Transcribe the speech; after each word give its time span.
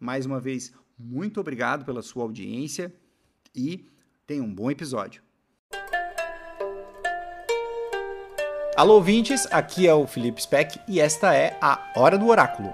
Mais 0.00 0.26
uma 0.26 0.40
vez, 0.40 0.72
muito 0.98 1.40
obrigado 1.40 1.84
pela 1.84 2.02
sua 2.02 2.24
audiência 2.24 2.92
e 3.54 3.88
tenha 4.26 4.42
um 4.42 4.52
bom 4.52 4.70
episódio. 4.70 5.22
Alô, 8.76 8.94
ouvintes, 8.94 9.46
aqui 9.50 9.86
é 9.86 9.94
o 9.94 10.06
Felipe 10.06 10.42
Speck 10.42 10.80
e 10.88 11.00
esta 11.00 11.34
é 11.34 11.56
a 11.60 11.92
Hora 11.96 12.16
do 12.16 12.26
Oráculo. 12.28 12.72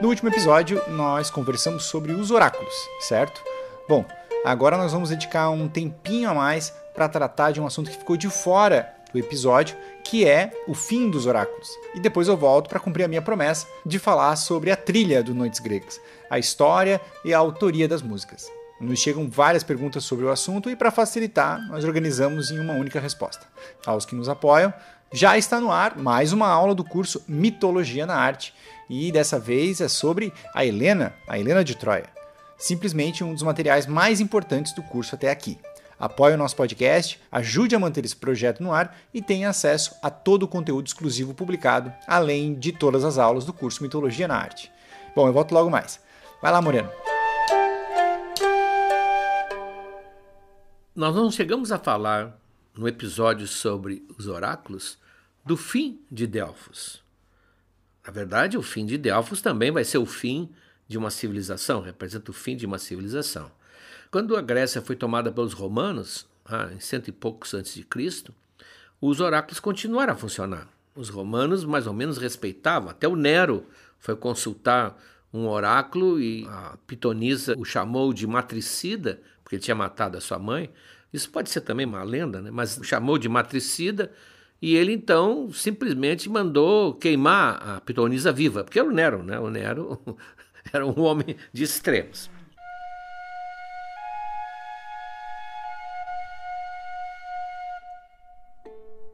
No 0.00 0.08
último 0.08 0.28
episódio, 0.28 0.80
nós 0.90 1.28
conversamos 1.28 1.84
sobre 1.84 2.12
os 2.12 2.30
oráculos, 2.30 2.74
certo? 3.00 3.42
Bom, 3.88 4.04
agora 4.44 4.76
nós 4.76 4.92
vamos 4.92 5.10
dedicar 5.10 5.50
um 5.50 5.68
tempinho 5.68 6.30
a 6.30 6.34
mais 6.34 6.70
para 6.94 7.08
tratar 7.08 7.50
de 7.50 7.60
um 7.60 7.66
assunto 7.66 7.90
que 7.90 7.96
ficou 7.96 8.16
de 8.16 8.28
fora 8.28 8.94
do 9.12 9.18
episódio, 9.18 9.76
que 10.08 10.26
é 10.26 10.50
o 10.66 10.72
fim 10.72 11.10
dos 11.10 11.26
oráculos. 11.26 11.68
E 11.94 12.00
depois 12.00 12.28
eu 12.28 12.36
volto 12.36 12.66
para 12.66 12.80
cumprir 12.80 13.04
a 13.04 13.08
minha 13.08 13.20
promessa 13.20 13.66
de 13.84 13.98
falar 13.98 14.34
sobre 14.36 14.70
a 14.70 14.76
trilha 14.76 15.22
do 15.22 15.34
Noites 15.34 15.60
Gregas, 15.60 16.00
a 16.30 16.38
história 16.38 16.98
e 17.22 17.34
a 17.34 17.38
autoria 17.38 17.86
das 17.86 18.00
músicas. 18.00 18.50
Nos 18.80 19.00
chegam 19.00 19.28
várias 19.28 19.62
perguntas 19.62 20.04
sobre 20.04 20.24
o 20.24 20.30
assunto 20.30 20.70
e, 20.70 20.76
para 20.76 20.90
facilitar, 20.90 21.60
nós 21.68 21.84
organizamos 21.84 22.50
em 22.50 22.58
uma 22.58 22.72
única 22.72 22.98
resposta. 22.98 23.46
Aos 23.84 24.06
que 24.06 24.14
nos 24.14 24.30
apoiam, 24.30 24.72
já 25.12 25.36
está 25.36 25.60
no 25.60 25.70
ar 25.70 25.98
mais 25.98 26.32
uma 26.32 26.48
aula 26.48 26.74
do 26.74 26.84
curso 26.84 27.22
Mitologia 27.28 28.06
na 28.06 28.16
Arte, 28.16 28.54
e 28.88 29.12
dessa 29.12 29.38
vez 29.38 29.78
é 29.82 29.88
sobre 29.88 30.32
a 30.54 30.64
Helena, 30.64 31.14
a 31.28 31.38
Helena 31.38 31.62
de 31.62 31.76
Troia 31.76 32.18
simplesmente 32.58 33.22
um 33.22 33.32
dos 33.32 33.44
materiais 33.44 33.86
mais 33.86 34.20
importantes 34.20 34.72
do 34.72 34.82
curso 34.82 35.14
até 35.14 35.30
aqui. 35.30 35.56
Apoie 35.98 36.34
o 36.34 36.38
nosso 36.38 36.54
podcast, 36.54 37.20
ajude 37.30 37.74
a 37.74 37.78
manter 37.78 38.04
esse 38.04 38.14
projeto 38.14 38.62
no 38.62 38.72
ar 38.72 38.96
e 39.12 39.20
tenha 39.20 39.48
acesso 39.48 39.96
a 40.00 40.08
todo 40.08 40.44
o 40.44 40.48
conteúdo 40.48 40.86
exclusivo 40.86 41.34
publicado, 41.34 41.92
além 42.06 42.54
de 42.54 42.70
todas 42.70 43.04
as 43.04 43.18
aulas 43.18 43.44
do 43.44 43.52
curso 43.52 43.82
Mitologia 43.82 44.28
na 44.28 44.36
Arte. 44.36 44.70
Bom, 45.14 45.26
eu 45.26 45.32
volto 45.32 45.52
logo 45.52 45.68
mais. 45.68 46.00
Vai 46.40 46.52
lá, 46.52 46.62
Moreno. 46.62 46.88
Nós 50.94 51.14
não 51.14 51.30
chegamos 51.30 51.72
a 51.72 51.78
falar 51.78 52.38
no 52.76 52.86
episódio 52.86 53.48
sobre 53.48 54.06
os 54.16 54.28
oráculos 54.28 54.98
do 55.44 55.56
fim 55.56 56.00
de 56.10 56.26
Delfos. 56.28 57.02
Na 58.06 58.12
verdade, 58.12 58.56
o 58.56 58.62
fim 58.62 58.86
de 58.86 58.96
Delfos 58.96 59.42
também 59.42 59.72
vai 59.72 59.84
ser 59.84 59.98
o 59.98 60.06
fim 60.06 60.48
de 60.86 60.96
uma 60.96 61.10
civilização, 61.10 61.80
representa 61.80 62.30
o 62.30 62.34
fim 62.34 62.56
de 62.56 62.66
uma 62.66 62.78
civilização. 62.78 63.50
Quando 64.10 64.36
a 64.36 64.40
Grécia 64.40 64.80
foi 64.80 64.96
tomada 64.96 65.30
pelos 65.30 65.52
romanos, 65.52 66.26
ah, 66.44 66.70
em 66.74 66.80
cento 66.80 67.08
e 67.08 67.12
poucos 67.12 67.52
antes 67.52 67.74
de 67.74 67.84
Cristo, 67.84 68.34
os 69.00 69.20
oráculos 69.20 69.60
continuaram 69.60 70.14
a 70.14 70.16
funcionar. 70.16 70.68
Os 70.94 71.10
romanos 71.10 71.64
mais 71.64 71.86
ou 71.86 71.92
menos 71.92 72.16
respeitavam, 72.16 72.88
até 72.88 73.06
o 73.06 73.14
Nero 73.14 73.66
foi 73.98 74.16
consultar 74.16 74.98
um 75.32 75.46
oráculo 75.46 76.18
e 76.18 76.46
a 76.48 76.76
pitonisa 76.86 77.54
o 77.56 77.64
chamou 77.64 78.12
de 78.12 78.26
matricida, 78.26 79.20
porque 79.42 79.56
ele 79.56 79.62
tinha 79.62 79.74
matado 79.74 80.16
a 80.16 80.20
sua 80.20 80.38
mãe. 80.38 80.70
Isso 81.12 81.30
pode 81.30 81.50
ser 81.50 81.60
também 81.60 81.84
uma 81.84 82.02
lenda, 82.02 82.40
né? 82.40 82.50
mas 82.50 82.80
chamou 82.82 83.18
de 83.18 83.28
matricida 83.28 84.10
e 84.60 84.74
ele 84.74 84.92
então 84.92 85.52
simplesmente 85.52 86.28
mandou 86.28 86.94
queimar 86.94 87.62
a 87.62 87.80
pitonisa 87.80 88.32
viva, 88.32 88.64
porque 88.64 88.78
era 88.78 88.88
o 88.88 88.92
Nero, 88.92 89.22
né? 89.22 89.38
O 89.38 89.50
Nero 89.50 90.00
Era 90.72 90.86
um 90.86 91.00
homem 91.00 91.36
de 91.52 91.64
extremos. 91.64 92.30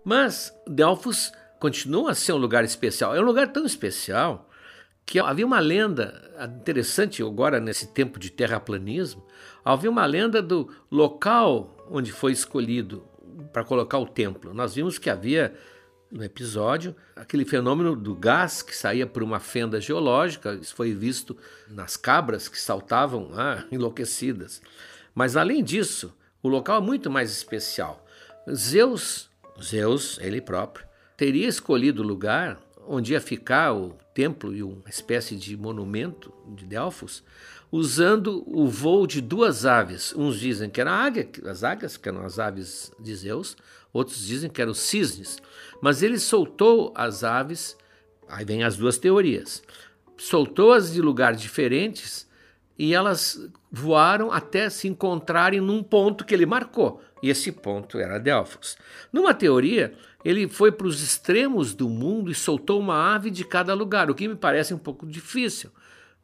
Mas 0.05 0.55
Delfos 0.67 1.33
continua 1.59 2.11
a 2.11 2.15
ser 2.15 2.33
um 2.33 2.37
lugar 2.37 2.65
especial. 2.65 3.15
É 3.15 3.21
um 3.21 3.25
lugar 3.25 3.53
tão 3.53 3.65
especial 3.65 4.51
que 5.07 5.19
havia 5.19 5.47
uma 5.47 5.61
lenda 5.61 6.23
interessante 6.59 7.23
agora 7.23 7.61
nesse 7.61 7.89
tempo 7.89 8.19
de 8.19 8.31
terraplanismo. 8.31 9.27
Havia 9.65 9.91
uma 9.91 10.05
lenda 10.07 10.43
do 10.43 10.71
local 10.91 11.75
onde 11.91 12.13
foi 12.13 12.33
escolhido 12.33 13.07
para 13.53 13.65
colocar 13.65 13.99
o 13.99 14.07
templo. 14.07 14.53
Nós 14.53 14.75
vimos 14.75 14.99
que 14.99 15.11
havia 15.11 15.55
no 16.11 16.23
episódio, 16.23 16.95
aquele 17.17 17.45
fenômeno 17.45 17.97
do 17.97 18.15
gás 18.15 18.63
que 18.63 18.77
saía 18.77 19.07
por 19.07 19.23
uma 19.23 19.41
fenda 19.41 19.81
geológica, 19.81 20.55
isso 20.55 20.75
foi 20.75 20.95
visto 20.95 21.37
nas 21.69 21.97
cabras 21.97 22.47
que 22.47 22.61
saltavam 22.61 23.31
ah, 23.35 23.65
enlouquecidas. 23.73 24.63
Mas 25.13 25.37
além 25.37 25.63
disso, 25.63 26.17
o 26.43 26.49
local 26.49 26.79
é 26.79 26.85
muito 26.85 27.11
mais 27.11 27.33
especial. 27.33 28.07
Zeus, 28.53 29.29
Zeus, 29.63 30.19
ele 30.21 30.41
próprio, 30.41 30.87
teria 31.17 31.49
escolhido 31.49 32.03
o 32.03 32.07
lugar 32.07 32.61
onde 32.87 33.13
ia 33.13 33.21
ficar 33.21 33.73
o 33.73 33.97
templo 34.13 34.55
e 34.55 34.63
uma 34.63 34.89
espécie 34.89 35.37
de 35.37 35.57
monumento 35.57 36.33
de 36.49 36.67
Delfos, 36.67 37.23
usando 37.71 38.45
o 38.47 38.69
voo 38.69 39.07
de 39.07 39.21
duas 39.21 39.67
aves. 39.67 40.15
Uns 40.15 40.39
dizem 40.39 40.71
que 40.71 40.81
era 40.81 40.93
águia, 40.93 41.29
as 41.47 41.65
águias, 41.65 41.97
que 41.97 42.09
eram 42.09 42.25
as 42.25 42.39
aves 42.39 42.93
de 43.01 43.15
Zeus, 43.15 43.57
outros 43.93 44.27
dizem 44.27 44.51
que 44.51 44.63
eram 44.63 44.75
cisnes. 44.75 45.39
Mas 45.81 46.03
ele 46.03 46.19
soltou 46.19 46.93
as 46.95 47.25
aves, 47.25 47.77
aí 48.29 48.45
vem 48.45 48.63
as 48.63 48.77
duas 48.77 48.99
teorias. 48.99 49.63
Soltou-as 50.17 50.93
de 50.93 51.01
lugares 51.01 51.41
diferentes 51.41 52.29
e 52.79 52.95
elas 52.95 53.49
voaram 53.71 54.31
até 54.31 54.69
se 54.69 54.87
encontrarem 54.87 55.61
num 55.61 55.83
ponto 55.83 56.25
que 56.25 56.35
ele 56.35 56.47
marcou. 56.47 57.01
E 57.25 57.31
esse 57.31 57.51
ponto 57.51 57.99
era 57.99 58.19
Delfos. 58.19 58.77
Numa 59.11 59.33
teoria, 59.33 59.95
ele 60.23 60.47
foi 60.47 60.71
para 60.71 60.87
os 60.87 61.03
extremos 61.03 61.73
do 61.73 61.89
mundo 61.89 62.31
e 62.31 62.35
soltou 62.35 62.79
uma 62.79 63.15
ave 63.15 63.31
de 63.31 63.47
cada 63.47 63.73
lugar, 63.73 64.11
o 64.11 64.15
que 64.15 64.29
me 64.29 64.37
parece 64.37 64.75
um 64.75 64.79
pouco 64.79 65.07
difícil 65.07 65.71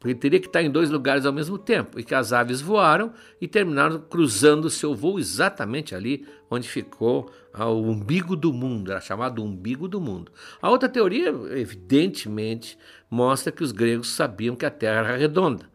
porque 0.01 0.15
teria 0.15 0.39
que 0.39 0.47
estar 0.47 0.63
em 0.63 0.71
dois 0.71 0.89
lugares 0.89 1.27
ao 1.27 1.31
mesmo 1.31 1.59
tempo, 1.59 1.99
e 1.99 2.03
que 2.03 2.15
as 2.15 2.33
aves 2.33 2.59
voaram 2.59 3.13
e 3.39 3.47
terminaram 3.47 3.99
cruzando 3.99 4.67
seu 4.67 4.95
voo 4.95 5.19
exatamente 5.19 5.93
ali 5.93 6.25
onde 6.49 6.67
ficou 6.67 7.31
o 7.53 7.83
umbigo 7.83 8.35
do 8.35 8.51
mundo, 8.51 8.91
era 8.91 8.99
chamado 8.99 9.43
umbigo 9.43 9.87
do 9.87 10.01
mundo. 10.01 10.31
A 10.59 10.71
outra 10.71 10.89
teoria, 10.89 11.29
evidentemente, 11.51 12.79
mostra 13.11 13.51
que 13.51 13.63
os 13.63 13.71
gregos 13.71 14.09
sabiam 14.09 14.55
que 14.55 14.65
a 14.65 14.71
Terra 14.71 15.09
era 15.09 15.17
redonda. 15.17 15.69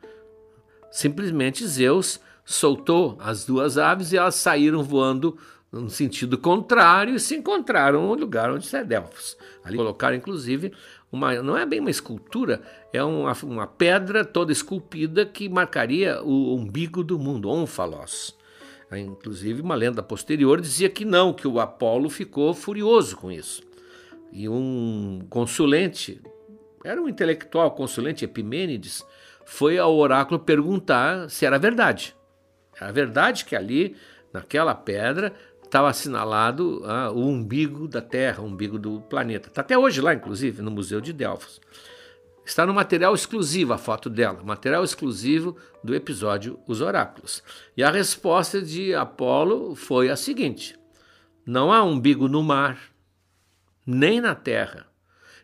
Simplesmente 0.90 1.64
Zeus 1.64 2.18
soltou 2.46 3.18
as 3.20 3.44
duas 3.44 3.76
aves 3.76 4.12
e 4.12 4.16
elas 4.16 4.36
saíram 4.36 4.84
voando 4.84 5.36
no 5.72 5.90
sentido 5.90 6.38
contrário 6.38 7.16
e 7.16 7.20
se 7.20 7.34
encontraram 7.34 8.06
no 8.06 8.14
lugar 8.14 8.50
onde 8.52 8.74
é 8.74 8.84
Delfos. 8.84 9.36
Ali 9.64 9.76
colocaram, 9.76 10.16
inclusive, 10.16 10.72
uma, 11.10 11.34
não 11.42 11.56
é 11.56 11.66
bem 11.66 11.80
uma 11.80 11.90
escultura, 11.90 12.62
é 12.92 13.02
uma, 13.02 13.32
uma 13.42 13.66
pedra 13.66 14.24
toda 14.24 14.52
esculpida 14.52 15.26
que 15.26 15.48
marcaria 15.48 16.22
o 16.22 16.54
umbigo 16.54 17.02
do 17.02 17.18
mundo, 17.18 17.50
Onfalos. 17.50 18.36
Inclusive, 18.92 19.62
uma 19.62 19.74
lenda 19.74 20.00
posterior 20.00 20.60
dizia 20.60 20.88
que 20.88 21.04
não, 21.04 21.32
que 21.32 21.48
o 21.48 21.58
Apolo 21.58 22.08
ficou 22.08 22.54
furioso 22.54 23.16
com 23.16 23.32
isso. 23.32 23.60
E 24.32 24.48
um 24.48 25.26
consulente, 25.28 26.22
era 26.84 27.02
um 27.02 27.08
intelectual, 27.08 27.72
consulente 27.72 28.24
Epimênides, 28.24 29.04
foi 29.44 29.78
ao 29.78 29.96
oráculo 29.96 30.38
perguntar 30.38 31.28
se 31.28 31.44
era 31.44 31.58
verdade. 31.58 32.14
Era 32.80 32.92
verdade 32.92 33.44
que 33.44 33.56
ali, 33.56 33.96
naquela 34.32 34.74
pedra, 34.74 35.34
estava 35.64 35.88
assinalado 35.88 36.82
ah, 36.84 37.10
o 37.10 37.26
umbigo 37.26 37.88
da 37.88 38.00
Terra, 38.00 38.42
o 38.42 38.46
umbigo 38.46 38.78
do 38.78 39.00
planeta. 39.00 39.48
Está 39.48 39.60
até 39.60 39.76
hoje 39.76 40.00
lá, 40.00 40.14
inclusive, 40.14 40.62
no 40.62 40.70
Museu 40.70 41.00
de 41.00 41.12
Delfos. 41.12 41.60
Está 42.44 42.64
no 42.64 42.72
material 42.72 43.12
exclusivo 43.12 43.72
a 43.72 43.78
foto 43.78 44.08
dela, 44.08 44.40
material 44.44 44.84
exclusivo 44.84 45.56
do 45.82 45.94
episódio 45.94 46.60
Os 46.66 46.80
Oráculos. 46.80 47.42
E 47.76 47.82
a 47.82 47.90
resposta 47.90 48.62
de 48.62 48.94
Apolo 48.94 49.74
foi 49.74 50.08
a 50.08 50.16
seguinte: 50.16 50.78
não 51.44 51.72
há 51.72 51.82
umbigo 51.82 52.28
no 52.28 52.44
mar, 52.44 52.78
nem 53.84 54.20
na 54.20 54.34
terra. 54.34 54.86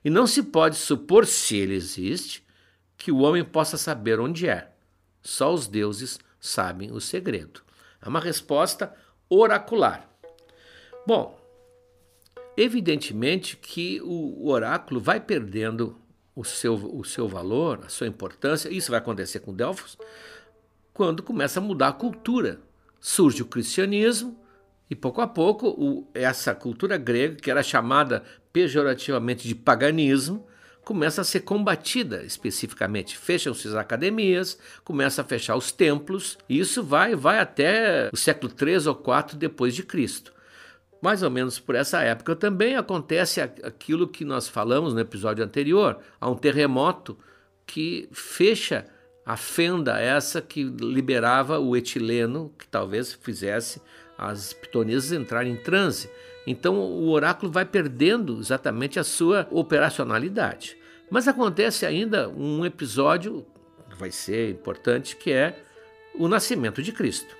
E 0.04 0.10
não 0.10 0.26
se 0.26 0.44
pode 0.44 0.76
supor, 0.76 1.26
se 1.26 1.56
ele 1.56 1.74
existe, 1.74 2.44
que 2.96 3.10
o 3.10 3.18
homem 3.18 3.44
possa 3.44 3.76
saber 3.76 4.20
onde 4.20 4.48
é. 4.48 4.72
Só 5.20 5.52
os 5.52 5.66
deuses 5.66 6.20
sabem 6.42 6.90
o 6.90 7.00
segredo. 7.00 7.62
É 8.04 8.08
uma 8.08 8.18
resposta 8.18 8.92
oracular. 9.30 10.10
Bom, 11.06 11.40
evidentemente 12.56 13.56
que 13.56 14.00
o 14.02 14.48
oráculo 14.50 15.00
vai 15.00 15.20
perdendo 15.20 15.96
o 16.34 16.44
seu, 16.44 16.74
o 16.74 17.04
seu 17.04 17.28
valor, 17.28 17.84
a 17.86 17.88
sua 17.88 18.08
importância, 18.08 18.68
isso 18.68 18.90
vai 18.90 18.98
acontecer 18.98 19.40
com 19.40 19.54
Delfos, 19.54 19.96
quando 20.92 21.22
começa 21.22 21.60
a 21.60 21.62
mudar 21.62 21.88
a 21.88 21.92
cultura. 21.92 22.60
Surge 23.00 23.42
o 23.42 23.46
cristianismo 23.46 24.36
e 24.90 24.96
pouco 24.96 25.20
a 25.20 25.26
pouco 25.28 25.68
o, 25.68 26.08
essa 26.12 26.54
cultura 26.54 26.96
grega, 26.96 27.36
que 27.36 27.50
era 27.50 27.62
chamada 27.62 28.24
pejorativamente 28.52 29.46
de 29.46 29.54
paganismo, 29.54 30.46
começa 30.84 31.20
a 31.20 31.24
ser 31.24 31.40
combatida 31.40 32.22
especificamente. 32.24 33.16
Fecham-se 33.16 33.68
as 33.68 33.74
academias, 33.74 34.58
começa 34.84 35.22
a 35.22 35.24
fechar 35.24 35.56
os 35.56 35.72
templos, 35.72 36.38
e 36.48 36.58
isso 36.58 36.82
vai 36.82 37.14
vai 37.14 37.38
até 37.38 38.10
o 38.12 38.16
século 38.16 38.52
3 38.52 38.86
ou 38.86 38.94
4 38.94 39.36
depois 39.36 39.74
de 39.74 39.82
Cristo. 39.82 40.32
Mais 41.00 41.22
ou 41.22 41.30
menos 41.30 41.58
por 41.58 41.74
essa 41.74 42.00
época 42.00 42.36
também 42.36 42.76
acontece 42.76 43.40
aquilo 43.40 44.06
que 44.06 44.24
nós 44.24 44.48
falamos 44.48 44.94
no 44.94 45.00
episódio 45.00 45.44
anterior, 45.44 45.98
há 46.20 46.30
um 46.30 46.36
terremoto 46.36 47.18
que 47.66 48.08
fecha 48.12 48.86
a 49.24 49.36
fenda 49.36 50.00
essa 50.00 50.40
que 50.40 50.64
liberava 50.64 51.58
o 51.58 51.76
etileno, 51.76 52.52
que 52.58 52.66
talvez 52.66 53.12
fizesse 53.12 53.80
as 54.18 54.52
pitonisas 54.52 55.12
entrarem 55.12 55.54
em 55.54 55.56
transe. 55.56 56.10
Então 56.46 56.74
o 56.76 57.10
oráculo 57.10 57.50
vai 57.50 57.64
perdendo 57.64 58.38
exatamente 58.38 58.98
a 58.98 59.04
sua 59.04 59.46
operacionalidade. 59.50 60.76
Mas 61.10 61.28
acontece 61.28 61.86
ainda 61.86 62.28
um 62.28 62.64
episódio 62.64 63.46
que 63.88 63.96
vai 63.96 64.10
ser 64.10 64.50
importante, 64.50 65.16
que 65.16 65.30
é 65.30 65.62
o 66.14 66.26
nascimento 66.26 66.82
de 66.82 66.92
Cristo. 66.92 67.36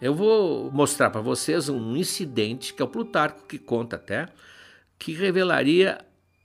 Eu 0.00 0.14
vou 0.14 0.70
mostrar 0.70 1.10
para 1.10 1.20
vocês 1.20 1.68
um 1.68 1.96
incidente 1.96 2.74
que 2.74 2.82
é 2.82 2.84
o 2.84 2.88
Plutarco 2.88 3.46
que 3.46 3.58
conta 3.58 3.96
até, 3.96 4.28
que 4.98 5.12
revelaria 5.12 6.04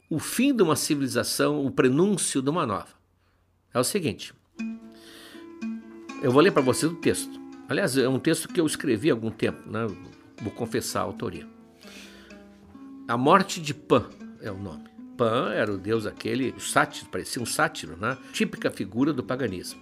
o 0.09 0.19
fim 0.19 0.55
de 0.55 0.63
uma 0.63 0.75
civilização, 0.75 1.65
o 1.65 1.71
prenúncio 1.71 2.41
de 2.41 2.49
uma 2.49 2.65
nova. 2.65 2.89
É 3.73 3.79
o 3.79 3.83
seguinte. 3.83 4.33
Eu 6.21 6.31
vou 6.31 6.41
ler 6.41 6.51
para 6.51 6.61
vocês 6.61 6.91
o 6.91 6.95
texto. 6.95 7.41
Aliás, 7.67 7.97
é 7.97 8.07
um 8.07 8.19
texto 8.19 8.47
que 8.47 8.61
eu 8.61 8.65
escrevi 8.65 9.09
há 9.09 9.13
algum 9.13 9.31
tempo, 9.31 9.69
né? 9.69 9.87
vou 10.41 10.51
confessar 10.51 11.01
a 11.01 11.03
autoria. 11.03 11.52
A 13.05 13.17
morte 13.17 13.59
de 13.59 13.73
Pan 13.73 14.05
é 14.41 14.49
o 14.49 14.57
nome. 14.57 14.85
Pan 15.17 15.51
era 15.51 15.71
o 15.71 15.77
deus 15.77 16.05
aquele, 16.05 16.51
o 16.55 16.59
sátiro, 16.61 17.09
parecia 17.11 17.41
um 17.41 17.45
sátiro, 17.45 17.97
né? 17.97 18.17
típica 18.31 18.71
figura 18.71 19.11
do 19.11 19.21
paganismo. 19.21 19.81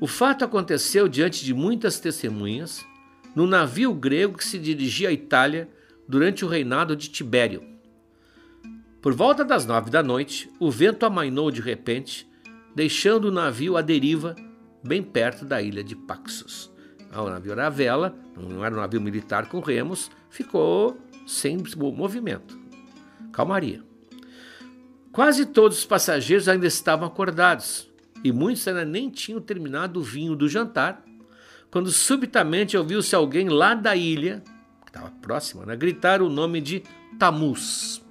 O 0.00 0.08
fato 0.08 0.44
aconteceu 0.44 1.06
diante 1.06 1.44
de 1.44 1.54
muitas 1.54 2.00
testemunhas 2.00 2.84
no 3.36 3.46
navio 3.46 3.94
grego 3.94 4.36
que 4.36 4.44
se 4.44 4.58
dirigia 4.58 5.10
à 5.10 5.12
Itália 5.12 5.68
durante 6.08 6.44
o 6.44 6.48
reinado 6.48 6.96
de 6.96 7.08
Tibério. 7.08 7.62
Por 9.00 9.14
volta 9.14 9.44
das 9.44 9.64
nove 9.64 9.88
da 9.88 10.02
noite, 10.02 10.50
o 10.58 10.72
vento 10.72 11.06
amainou 11.06 11.52
de 11.52 11.60
repente, 11.60 12.28
deixando 12.74 13.26
o 13.26 13.32
navio 13.32 13.76
à 13.76 13.80
deriva 13.80 14.34
bem 14.82 15.04
perto 15.04 15.44
da 15.44 15.62
ilha 15.62 15.84
de 15.84 15.94
Paxos. 15.94 16.68
O 17.16 17.30
navio 17.30 17.52
era 17.52 17.68
a 17.68 17.70
vela, 17.70 18.12
não 18.36 18.64
era 18.64 18.74
um 18.74 18.80
navio 18.80 19.00
militar 19.00 19.48
com 19.48 19.60
remos, 19.60 20.10
ficou 20.28 20.98
sem 21.26 21.56
movimento. 21.76 22.58
Calmaria. 23.32 23.82
Quase 25.12 25.46
todos 25.46 25.78
os 25.78 25.84
passageiros 25.84 26.48
ainda 26.48 26.66
estavam 26.66 27.06
acordados 27.06 27.88
e 28.22 28.32
muitos 28.32 28.66
ainda 28.66 28.84
nem 28.84 29.10
tinham 29.10 29.40
terminado 29.40 30.00
o 30.00 30.02
vinho 30.02 30.34
do 30.34 30.48
jantar, 30.48 31.04
quando 31.70 31.90
subitamente 31.90 32.76
ouviu-se 32.76 33.14
alguém 33.14 33.48
lá 33.48 33.74
da 33.74 33.94
ilha, 33.94 34.42
que 34.84 34.90
estava 34.90 35.10
próxima, 35.20 35.66
né, 35.66 35.76
gritar 35.76 36.22
o 36.22 36.28
nome 36.28 36.60
de 36.60 36.82
Tamuz. 37.18 38.02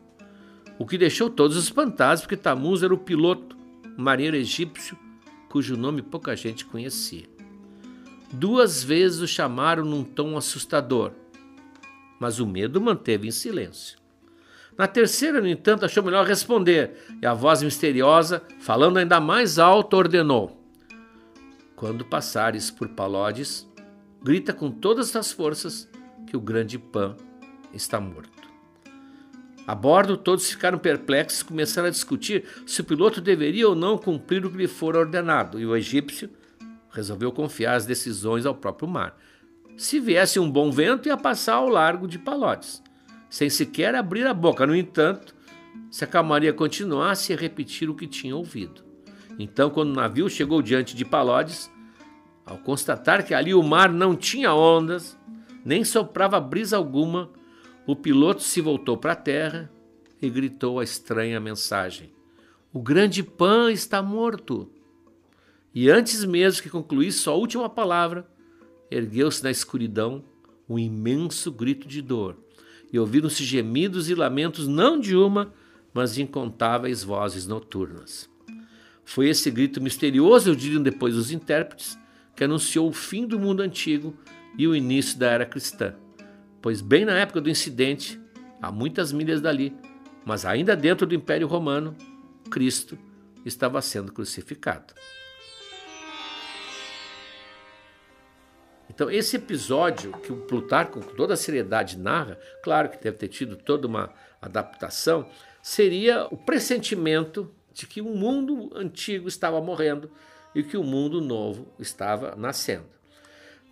O 0.78 0.86
que 0.86 0.98
deixou 0.98 1.30
todos 1.30 1.58
espantados, 1.58 2.22
porque 2.22 2.38
Tamuz 2.38 2.84
era 2.84 2.94
o 2.94 2.98
piloto, 2.98 3.58
marinheiro 3.98 4.38
egípcio, 4.38 4.98
cujo 5.50 5.78
nome 5.78 6.02
pouca 6.02 6.36
gente 6.36 6.66
conhecia. 6.66 7.26
Duas 8.32 8.84
vezes 8.84 9.20
o 9.20 9.28
chamaram 9.28 9.86
num 9.86 10.04
tom 10.04 10.38
assustador 10.38 11.12
mas 12.24 12.40
o 12.40 12.48
medo 12.48 12.80
manteve 12.80 13.28
em 13.28 13.32
silêncio. 13.32 13.98
Na 14.78 14.88
terceira, 14.88 15.42
no 15.42 15.48
entanto, 15.48 15.84
achou 15.84 16.02
melhor 16.02 16.26
responder, 16.26 16.94
e 17.22 17.26
a 17.26 17.34
voz 17.34 17.62
misteriosa, 17.62 18.42
falando 18.62 18.96
ainda 18.96 19.20
mais 19.20 19.60
alto, 19.60 19.98
ordenou: 19.98 20.58
Quando 21.76 22.06
passares 22.06 22.72
por 22.72 22.88
Palodes, 22.88 23.70
grita 24.24 24.54
com 24.54 24.72
todas 24.72 25.14
as 25.18 25.34
forças 25.34 25.90
que 26.26 26.38
o 26.38 26.40
grande 26.40 26.80
Pan 26.80 27.18
está 27.74 28.00
morto. 28.00 28.32
A 29.68 29.76
bordo, 29.76 30.16
todos 30.16 30.50
ficaram 30.50 30.78
perplexos 30.78 31.42
e 31.42 31.46
começaram 31.46 31.90
a 31.90 31.92
discutir 31.92 32.46
se 32.66 32.80
o 32.80 32.86
piloto 32.86 33.20
deveria 33.20 33.68
ou 33.68 33.76
não 33.76 33.98
cumprir 33.98 34.46
o 34.46 34.50
que 34.50 34.56
lhe 34.56 34.68
fora 34.70 35.00
ordenado, 35.00 35.60
e 35.60 35.66
o 35.66 35.76
egípcio 35.76 36.30
resolveu 36.90 37.34
confiar 37.34 37.76
as 37.76 37.86
decisões 37.86 38.46
ao 38.46 38.56
próprio 38.56 38.88
mar. 38.88 39.18
Se 39.78 40.00
viesse 40.00 40.40
um 40.40 40.50
bom 40.50 40.72
vento, 40.72 41.08
ia 41.08 41.18
passar 41.18 41.56
ao 41.56 41.68
largo 41.68 42.08
de 42.08 42.20
Palotes, 42.20 42.82
sem 43.30 43.50
sequer 43.50 43.96
abrir 43.96 44.26
a 44.28 44.34
boca. 44.34 44.68
No 44.68 44.76
entanto, 44.76 45.36
se 45.90 46.04
a 46.04 46.08
calmaria 46.08 46.54
continuasse, 46.54 47.34
ia 47.34 47.38
repetir 47.38 47.90
o 47.90 47.96
que 47.96 48.08
tinha 48.08 48.36
ouvido. 48.36 48.84
Então, 49.40 49.70
quando 49.70 49.90
o 49.90 49.96
navio 49.96 50.30
chegou 50.30 50.62
diante 50.62 50.96
de 50.96 51.04
Palodes, 51.04 51.72
ao 52.46 52.58
constatar 52.58 53.26
que 53.26 53.34
ali 53.34 53.54
o 53.54 53.64
mar 53.64 53.92
não 53.92 54.16
tinha 54.16 54.54
ondas, 54.54 55.18
nem 55.66 55.84
soprava 55.84 56.40
brisa 56.40 56.78
alguma, 56.78 57.32
o 57.88 57.96
piloto 57.96 58.44
se 58.44 58.62
voltou 58.62 58.98
para 58.98 59.14
a 59.14 59.16
terra 59.16 59.72
e 60.22 60.30
gritou 60.30 60.80
a 60.80 60.84
estranha 60.84 61.40
mensagem: 61.40 62.12
O 62.72 62.82
grande 62.82 63.24
Pan 63.24 63.72
está 63.72 64.02
morto. 64.02 64.70
E 65.74 65.90
antes 65.90 66.24
mesmo 66.24 66.62
que 66.62 66.70
concluísse 66.70 67.20
sua 67.20 67.34
última 67.34 67.68
palavra, 67.68 68.28
ergueu-se 68.94 69.44
na 69.44 69.52
escuridão 69.52 70.24
um 70.70 70.80
imenso 70.80 71.52
grito 71.52 71.88
de 71.88 72.02
dor, 72.02 72.38
e 72.92 73.00
ouviram-se 73.00 73.44
gemidos 73.44 74.10
e 74.10 74.16
lamentos 74.16 74.68
não 74.68 75.00
de 75.00 75.16
uma, 75.16 75.54
mas 75.94 76.16
de 76.16 76.22
incontáveis 76.22 77.04
vozes 77.04 77.48
noturnas. 77.48 78.30
Foi 79.04 79.28
esse 79.28 79.50
grito 79.52 79.82
misterioso, 79.82 80.56
diriam 80.56 80.82
depois 80.82 81.16
os 81.16 81.32
intérpretes, 81.32 81.98
que 82.36 82.44
anunciou 82.44 82.88
o 82.88 82.94
fim 82.94 83.28
do 83.28 83.40
mundo 83.40 83.62
antigo 83.62 84.16
e 84.58 84.68
o 84.68 84.76
início 84.76 85.18
da 85.18 85.30
era 85.30 85.46
cristã, 85.46 85.96
pois 86.62 86.82
bem 86.82 87.06
na 87.06 87.14
época 87.14 87.42
do 87.42 87.50
incidente, 87.50 88.20
a 88.62 88.72
muitas 88.72 89.12
milhas 89.12 89.42
dali, 89.42 89.76
mas 90.26 90.46
ainda 90.46 90.76
dentro 90.76 91.06
do 91.06 91.14
Império 91.14 91.48
Romano, 91.48 91.96
Cristo 92.50 92.98
estava 93.46 93.82
sendo 93.82 94.12
crucificado. 94.12 94.94
Então, 98.94 99.10
esse 99.10 99.38
episódio 99.38 100.12
que 100.20 100.32
o 100.32 100.38
Plutarco, 100.38 101.02
com 101.02 101.16
toda 101.16 101.34
a 101.34 101.38
seriedade, 101.38 101.98
narra, 101.98 102.38
claro 102.62 102.90
que 102.90 103.02
deve 103.02 103.18
ter 103.18 103.28
tido 103.28 103.56
toda 103.56 103.88
uma 103.88 104.14
adaptação, 104.40 105.28
seria 105.64 106.28
o 106.30 106.38
pressentimento 106.38 107.52
de 107.74 107.88
que 107.88 108.02
o 108.02 108.06
mundo 108.06 108.70
antigo 108.76 109.28
estava 109.28 109.60
morrendo 109.60 110.12
e 110.54 110.62
que 110.62 110.78
o 110.78 110.84
mundo 110.84 111.20
novo 111.20 111.74
estava 111.80 112.36
nascendo. 112.36 112.86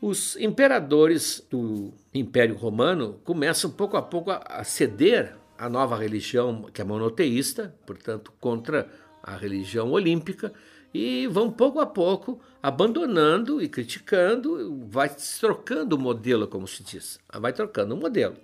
Os 0.02 0.36
imperadores 0.38 1.46
do 1.48 1.94
Império 2.12 2.56
Romano 2.56 3.22
começam 3.24 3.70
pouco 3.70 3.96
a 3.98 4.02
pouco 4.02 4.32
a 4.32 4.64
ceder 4.64 5.36
à 5.56 5.70
nova 5.70 5.96
religião, 5.96 6.64
que 6.74 6.82
é 6.82 6.84
monoteísta, 6.84 7.76
portanto, 7.86 8.34
contra 8.40 8.90
a 9.22 9.36
religião 9.36 9.92
olímpica, 9.92 10.52
e 10.94 11.28
vão 11.28 11.52
pouco 11.52 11.80
a 11.80 11.86
pouco 11.86 12.40
abandonando 12.62 13.62
e 13.62 13.68
criticando, 13.68 14.86
vai 14.88 15.10
trocando 15.40 15.96
o 15.96 16.00
modelo, 16.00 16.48
como 16.48 16.68
se 16.68 16.84
diz, 16.84 17.20
vai 17.34 17.54
trocando 17.54 17.96
o 17.96 17.98
modelo. 17.98 18.36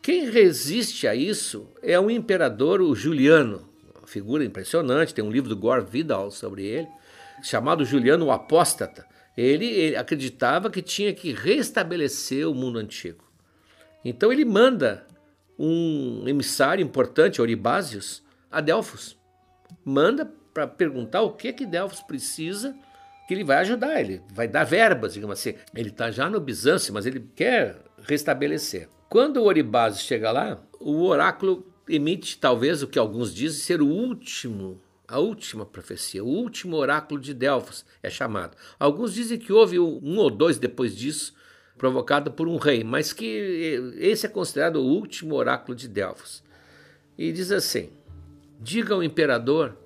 Quem 0.00 0.28
resiste 0.28 1.08
a 1.08 1.14
isso 1.14 1.68
é 1.82 1.98
o 1.98 2.10
imperador 2.10 2.80
o 2.80 2.94
Juliano, 2.94 3.68
uma 3.96 4.06
figura 4.06 4.44
impressionante, 4.44 5.14
tem 5.14 5.24
um 5.24 5.30
livro 5.30 5.48
do 5.48 5.56
Gore 5.56 5.84
Vidal 5.84 6.30
sobre 6.30 6.64
ele, 6.64 6.88
chamado 7.42 7.84
Juliano 7.84 8.26
o 8.26 8.30
Apóstata. 8.30 9.06
Ele, 9.36 9.66
ele 9.66 9.96
acreditava 9.96 10.70
que 10.70 10.80
tinha 10.80 11.12
que 11.12 11.32
restabelecer 11.32 12.48
o 12.48 12.54
mundo 12.54 12.78
antigo. 12.78 13.24
Então 14.04 14.32
ele 14.32 14.44
manda 14.44 15.06
um 15.58 16.24
emissário 16.26 16.82
importante, 16.82 17.40
Oribásios, 17.40 18.22
a 18.50 18.60
Delfos. 18.60 19.16
Manda 19.84 20.30
para 20.54 20.68
perguntar 20.68 21.22
o 21.22 21.32
que 21.32 21.52
que 21.52 21.66
Delfos 21.66 22.00
precisa, 22.00 22.74
que 23.26 23.34
ele 23.34 23.42
vai 23.42 23.56
ajudar, 23.58 24.00
ele 24.00 24.22
vai 24.32 24.46
dar 24.46 24.64
verbas, 24.64 25.14
digamos 25.14 25.40
assim. 25.40 25.54
Ele 25.74 25.88
está 25.88 26.10
já 26.10 26.30
no 26.30 26.40
Bizâncio, 26.40 26.94
mas 26.94 27.04
ele 27.04 27.28
quer 27.34 27.76
restabelecer. 28.06 28.88
Quando 29.08 29.38
o 29.38 29.44
Oribásios 29.44 30.04
chega 30.04 30.30
lá, 30.30 30.62
o 30.78 31.04
oráculo 31.04 31.66
emite 31.88 32.38
talvez 32.38 32.82
o 32.82 32.88
que 32.88 32.98
alguns 32.98 33.34
dizem 33.34 33.60
ser 33.60 33.82
o 33.82 33.86
último, 33.86 34.80
a 35.06 35.18
última 35.18 35.66
profecia, 35.66 36.24
o 36.24 36.28
último 36.28 36.76
oráculo 36.76 37.20
de 37.20 37.34
Delfos 37.34 37.84
é 38.02 38.08
chamado. 38.08 38.56
Alguns 38.78 39.12
dizem 39.12 39.38
que 39.38 39.52
houve 39.52 39.78
um 39.78 40.18
ou 40.18 40.30
dois 40.30 40.58
depois 40.58 40.96
disso, 40.96 41.34
provocado 41.76 42.30
por 42.30 42.46
um 42.46 42.56
rei, 42.56 42.84
mas 42.84 43.12
que 43.12 43.94
esse 43.98 44.26
é 44.26 44.28
considerado 44.28 44.76
o 44.76 44.86
último 44.86 45.34
oráculo 45.34 45.76
de 45.76 45.88
Delfos. 45.88 46.42
E 47.16 47.32
diz 47.32 47.50
assim: 47.50 47.90
Diga 48.60 48.94
ao 48.94 49.02
imperador 49.02 49.76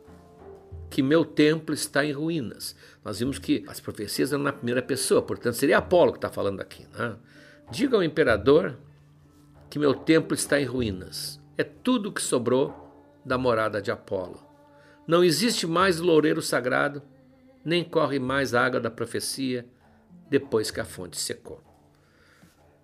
que 0.91 1.03
meu 1.03 1.25
templo 1.25 1.75
está 1.75 2.05
em 2.05 2.13
ruínas. 2.13 2.75
Nós 3.05 3.19
vimos 3.19 3.39
que 3.39 3.65
as 3.67 3.81
profecias 3.81 4.33
eram 4.33 4.43
na 4.43 4.53
primeira 4.53 4.83
pessoa, 4.83 5.23
portanto 5.23 5.55
seria 5.55 5.79
Apolo 5.79 6.13
que 6.13 6.19
está 6.19 6.31
falando 6.31 6.61
aqui. 6.61 6.87
Né? 6.97 7.17
Diga 7.71 7.97
ao 7.97 8.03
imperador 8.03 8.77
que 9.69 9.79
meu 9.79 9.95
templo 9.95 10.35
está 10.35 10.61
em 10.61 10.65
ruínas. 10.65 11.41
É 11.57 11.65
tudo 11.65 12.13
que 12.13 12.23
sobrou 12.23 12.75
da 13.25 13.37
morada 13.37 13.83
de 13.83 13.91
Apolo. 13.91 14.43
Não 15.07 15.25
existe 15.25 15.67
mais 15.67 16.01
o 16.01 16.05
loureiro 16.05 16.41
sagrado, 16.41 17.03
nem 17.65 17.85
corre 17.85 18.19
mais 18.19 18.55
a 18.55 18.65
água 18.65 18.81
da 18.81 18.91
profecia 18.91 19.67
depois 20.31 20.71
que 20.71 20.81
a 20.81 20.85
fonte 20.85 21.19
secou. 21.19 21.68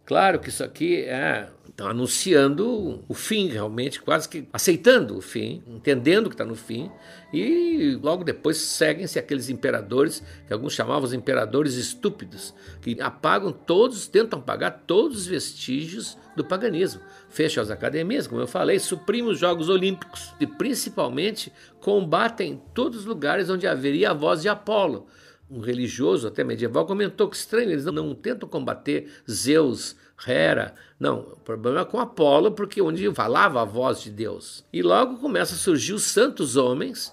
Claro 0.04 0.38
que 0.38 0.50
isso 0.50 0.62
aqui 0.62 1.02
é 1.02 1.49
estão 1.75 1.88
anunciando 1.88 3.02
o 3.08 3.14
fim, 3.14 3.49
realmente, 3.49 4.00
quase 4.00 4.28
que 4.28 4.46
aceitando 4.52 5.18
o 5.18 5.20
fim, 5.20 5.61
entendendo 5.66 6.28
que 6.28 6.34
está 6.34 6.44
no 6.44 6.54
fim, 6.54 6.88
e 7.32 7.99
logo 8.00 8.23
depois 8.23 8.58
seguem-se 8.58 9.18
aqueles 9.18 9.50
imperadores, 9.50 10.23
que 10.46 10.52
alguns 10.52 10.73
chamavam 10.73 11.02
os 11.02 11.12
imperadores 11.12 11.75
estúpidos, 11.75 12.54
que 12.80 13.00
apagam 13.00 13.50
todos, 13.50 14.06
tentam 14.06 14.38
apagar 14.38 14.84
todos 14.87 15.18
os 15.18 15.26
vestígios 15.26 16.16
do 16.37 16.44
paganismo. 16.44 17.00
Fecham 17.28 17.61
as 17.61 17.70
academias, 17.70 18.28
como 18.28 18.40
eu 18.40 18.46
falei, 18.46 18.78
suprimem 18.78 19.32
os 19.32 19.38
Jogos 19.40 19.68
Olímpicos 19.68 20.32
e 20.38 20.46
principalmente 20.46 21.52
combatem 21.80 22.62
todos 22.73 23.00
os 23.00 23.04
lugares 23.04 23.50
onde 23.50 23.66
haveria 23.66 24.11
a 24.11 24.14
voz 24.14 24.42
de 24.42 24.49
Apolo 24.49 25.08
um 25.50 25.60
religioso 25.60 26.26
até 26.26 26.42
medieval 26.42 26.86
comentou 26.86 27.28
que 27.28 27.36
estranho, 27.36 27.70
eles 27.70 27.84
não, 27.84 27.92
não 27.92 28.14
tentam 28.14 28.48
combater 28.48 29.10
Zeus, 29.30 29.96
Hera. 30.26 30.74
Não, 30.98 31.20
o 31.20 31.36
problema 31.36 31.80
é 31.80 31.84
com 31.84 32.00
Apolo, 32.00 32.52
porque 32.52 32.80
onde 32.80 33.12
falava 33.12 33.60
a 33.60 33.64
voz 33.64 34.02
de 34.02 34.10
Deus. 34.10 34.64
E 34.72 34.82
logo 34.82 35.18
começa 35.18 35.54
a 35.54 35.58
surgir 35.58 35.92
os 35.92 36.04
santos 36.04 36.56
homens 36.56 37.12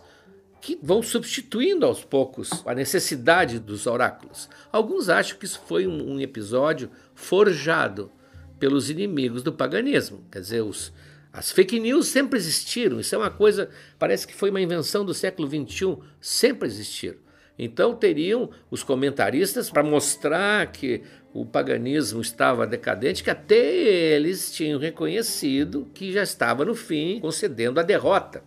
que 0.62 0.78
vão 0.82 1.02
substituindo 1.02 1.86
aos 1.86 2.04
poucos 2.04 2.50
a 2.66 2.76
necessidade 2.76 3.60
dos 3.60 3.88
oráculos. 3.88 4.48
Alguns 4.72 5.10
acham 5.10 5.38
que 5.38 5.46
isso 5.46 5.60
foi 5.66 5.88
um, 5.88 6.14
um 6.14 6.20
episódio 6.20 6.90
forjado 7.16 8.12
pelos 8.60 8.90
inimigos 8.90 9.42
do 9.42 9.52
paganismo. 9.52 10.24
Quer 10.32 10.40
dizer, 10.40 10.62
os, 10.62 10.94
as 11.34 11.52
fake 11.52 11.80
news 11.80 12.08
sempre 12.08 12.38
existiram. 12.38 13.00
Isso 13.00 13.16
é 13.16 13.18
uma 13.18 13.32
coisa, 13.32 13.70
parece 13.98 14.28
que 14.28 14.36
foi 14.36 14.52
uma 14.52 14.62
invenção 14.62 15.04
do 15.04 15.16
século 15.16 15.50
XXI. 15.50 15.98
Sempre 16.22 16.68
existiram. 16.68 17.18
Então 17.64 17.94
teriam 17.94 18.50
os 18.72 18.82
comentaristas 18.84 19.70
para 19.70 19.84
mostrar 19.84 20.66
que 20.72 21.04
o 21.32 21.46
paganismo 21.46 22.20
estava 22.20 22.66
decadente, 22.66 23.24
que 23.24 23.30
até 23.30 23.56
eles 23.56 24.52
tinham 24.52 24.80
reconhecido 24.80 25.88
que 25.94 26.12
já 26.12 26.24
estava 26.24 26.66
no 26.66 26.74
fim, 26.74 27.20
concedendo 27.20 27.80
a 27.80 27.84
derrota. 27.84 28.44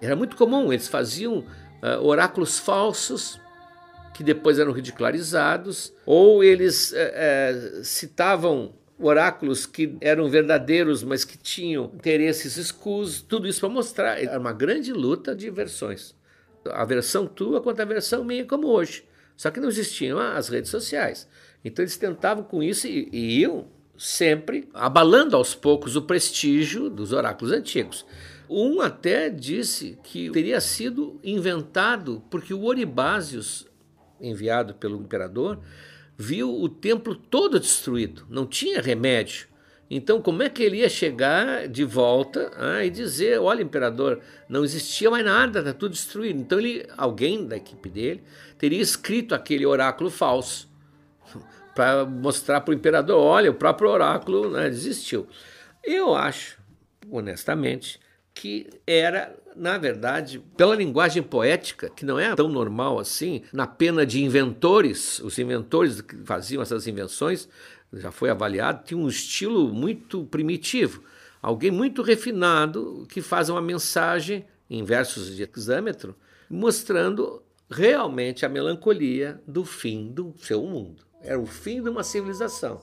Era 0.00 0.14
muito 0.14 0.36
comum, 0.36 0.72
eles 0.72 0.86
faziam 0.86 1.38
uh, 1.38 2.00
oráculos 2.00 2.56
falsos 2.56 3.40
que 4.14 4.22
depois 4.22 4.60
eram 4.60 4.70
ridicularizados, 4.70 5.92
ou 6.06 6.44
eles 6.44 6.92
uh, 6.92 7.80
uh, 7.80 7.84
citavam 7.84 8.72
oráculos 8.96 9.66
que 9.66 9.96
eram 10.00 10.28
verdadeiros, 10.28 11.02
mas 11.02 11.24
que 11.24 11.36
tinham 11.36 11.86
interesses 11.92 12.56
escusos, 12.56 13.20
tudo 13.20 13.48
isso 13.48 13.58
para 13.58 13.68
mostrar. 13.68 14.22
Era 14.22 14.38
uma 14.38 14.52
grande 14.52 14.92
luta 14.92 15.34
de 15.34 15.50
versões 15.50 16.14
a 16.70 16.84
versão 16.84 17.26
tua 17.26 17.60
quanto 17.60 17.80
a 17.80 17.84
versão 17.84 18.24
minha, 18.24 18.44
como 18.44 18.68
hoje. 18.68 19.04
Só 19.36 19.50
que 19.50 19.60
não 19.60 19.68
existiam 19.68 20.18
as 20.18 20.48
redes 20.48 20.70
sociais. 20.70 21.28
Então 21.64 21.82
eles 21.82 21.96
tentavam 21.96 22.44
com 22.44 22.62
isso 22.62 22.86
e, 22.86 23.08
e 23.12 23.40
iam 23.40 23.66
sempre 23.96 24.68
abalando 24.74 25.36
aos 25.36 25.54
poucos 25.54 25.96
o 25.96 26.02
prestígio 26.02 26.90
dos 26.90 27.12
oráculos 27.12 27.52
antigos. 27.52 28.04
Um 28.48 28.80
até 28.80 29.30
disse 29.30 29.98
que 30.02 30.30
teria 30.30 30.60
sido 30.60 31.18
inventado 31.24 32.22
porque 32.30 32.52
o 32.52 32.64
Oribásios, 32.64 33.66
enviado 34.20 34.74
pelo 34.74 35.00
imperador, 35.00 35.60
viu 36.16 36.52
o 36.52 36.68
templo 36.68 37.14
todo 37.14 37.58
destruído, 37.58 38.26
não 38.28 38.46
tinha 38.46 38.80
remédio. 38.80 39.48
Então, 39.96 40.20
como 40.20 40.42
é 40.42 40.48
que 40.48 40.60
ele 40.60 40.78
ia 40.78 40.88
chegar 40.88 41.68
de 41.68 41.84
volta 41.84 42.50
ah, 42.58 42.84
e 42.84 42.90
dizer: 42.90 43.38
olha, 43.40 43.62
imperador, 43.62 44.18
não 44.48 44.64
existia 44.64 45.08
mais 45.08 45.24
nada, 45.24 45.60
está 45.60 45.72
tudo 45.72 45.92
destruído. 45.92 46.40
Então, 46.40 46.58
ele, 46.58 46.84
alguém 46.96 47.46
da 47.46 47.56
equipe 47.56 47.88
dele 47.88 48.20
teria 48.58 48.82
escrito 48.82 49.36
aquele 49.36 49.64
oráculo 49.64 50.10
falso 50.10 50.68
para 51.76 52.04
mostrar 52.04 52.62
para 52.62 52.72
o 52.72 52.74
imperador: 52.74 53.20
olha, 53.20 53.52
o 53.52 53.54
próprio 53.54 53.88
oráculo 53.88 54.50
né, 54.50 54.68
desistiu. 54.68 55.28
Eu 55.84 56.12
acho, 56.12 56.58
honestamente, 57.08 58.00
que 58.34 58.66
era, 58.84 59.32
na 59.54 59.78
verdade, 59.78 60.42
pela 60.56 60.74
linguagem 60.74 61.22
poética, 61.22 61.88
que 61.88 62.04
não 62.04 62.18
é 62.18 62.34
tão 62.34 62.48
normal 62.48 62.98
assim, 62.98 63.44
na 63.52 63.64
pena 63.64 64.04
de 64.04 64.24
inventores, 64.24 65.20
os 65.20 65.38
inventores 65.38 66.00
que 66.00 66.16
faziam 66.24 66.60
essas 66.60 66.88
invenções, 66.88 67.48
já 67.96 68.10
foi 68.10 68.30
avaliado, 68.30 68.84
tinha 68.84 68.98
um 68.98 69.08
estilo 69.08 69.72
muito 69.72 70.24
primitivo. 70.24 71.02
Alguém 71.40 71.70
muito 71.70 72.02
refinado 72.02 73.06
que 73.08 73.20
faz 73.20 73.48
uma 73.48 73.60
mensagem 73.60 74.46
em 74.68 74.82
versos 74.82 75.34
de 75.34 75.42
hexâmetro, 75.42 76.14
mostrando 76.48 77.42
realmente 77.70 78.46
a 78.46 78.48
melancolia 78.48 79.40
do 79.46 79.64
fim 79.64 80.10
do 80.10 80.34
seu 80.38 80.62
mundo. 80.62 81.04
Era 81.22 81.38
o 81.38 81.46
fim 81.46 81.82
de 81.82 81.88
uma 81.88 82.02
civilização. 82.02 82.80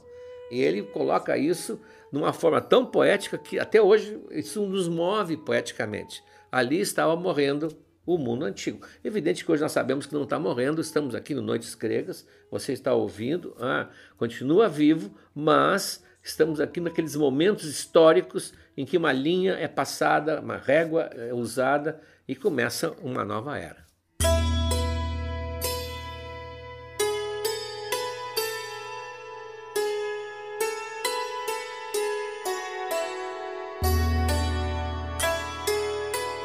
E 0.51 0.59
ele 0.59 0.83
coloca 0.83 1.37
isso 1.37 1.79
numa 2.11 2.33
forma 2.33 2.59
tão 2.59 2.85
poética 2.85 3.37
que 3.37 3.57
até 3.57 3.81
hoje 3.81 4.19
isso 4.31 4.65
nos 4.65 4.87
move 4.87 5.37
poeticamente. 5.37 6.23
Ali 6.51 6.81
estava 6.81 7.15
morrendo 7.15 7.69
o 8.05 8.17
mundo 8.17 8.45
antigo. 8.45 8.85
Evidente 9.03 9.45
que 9.45 9.51
hoje 9.51 9.61
nós 9.61 9.71
sabemos 9.71 10.05
que 10.05 10.13
não 10.13 10.23
está 10.23 10.39
morrendo, 10.39 10.81
estamos 10.81 11.13
aqui 11.15 11.33
no 11.33 11.41
Noites 11.41 11.75
Gregas, 11.75 12.25
você 12.49 12.73
está 12.73 12.93
ouvindo, 12.93 13.55
ah, 13.59 13.89
continua 14.17 14.67
vivo, 14.67 15.15
mas 15.33 16.03
estamos 16.23 16.59
aqui 16.59 16.79
naqueles 16.79 17.15
momentos 17.15 17.65
históricos 17.65 18.53
em 18.75 18.85
que 18.85 18.97
uma 18.97 19.11
linha 19.11 19.53
é 19.53 19.67
passada, 19.67 20.39
uma 20.39 20.57
régua 20.57 21.09
é 21.13 21.33
usada 21.33 22.01
e 22.27 22.35
começa 22.35 22.91
uma 23.01 23.23
nova 23.25 23.57
era. 23.57 23.90